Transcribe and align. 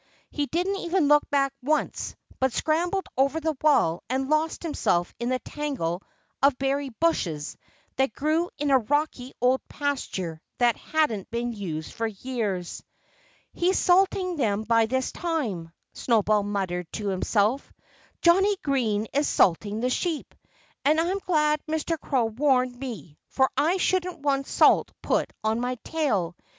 He 0.31 0.47
didn't 0.47 0.77
even 0.77 1.07
look 1.07 1.29
back 1.29 1.53
once, 1.61 2.15
but 2.39 2.51
scrambled 2.53 3.05
over 3.19 3.39
the 3.39 3.55
wall 3.61 4.01
and 4.09 4.31
lost 4.31 4.63
himself 4.63 5.13
in 5.19 5.29
the 5.29 5.37
tangle 5.37 6.01
of 6.41 6.57
berry 6.57 6.89
bushes 6.89 7.55
that 7.97 8.11
grew 8.11 8.49
in 8.57 8.71
a 8.71 8.79
rocky 8.79 9.33
old 9.41 9.61
pasture 9.67 10.41
that 10.57 10.75
hadn't 10.75 11.29
been 11.29 11.51
used 11.53 11.93
for 11.93 12.07
years. 12.07 12.83
"He's 13.53 13.77
salting 13.77 14.37
them 14.37 14.63
by 14.63 14.87
this 14.87 15.11
time," 15.11 15.71
Snowball 15.93 16.41
muttered 16.41 16.91
to 16.93 17.09
himself. 17.09 17.71
"Johnnie 18.23 18.57
Green 18.63 19.05
is 19.13 19.27
salting 19.29 19.81
the 19.81 19.91
sheep. 19.91 20.33
And 20.83 20.99
I'm 20.99 21.19
glad 21.19 21.63
Mr. 21.67 21.99
Crow 21.99 22.25
warned 22.25 22.75
me, 22.75 23.19
for 23.27 23.51
I 23.55 23.77
shouldn't 23.77 24.21
want 24.21 24.47
salt 24.47 24.91
put 25.03 25.31
on 25.43 25.59
my 25.61 25.75
tail. 25.83 26.35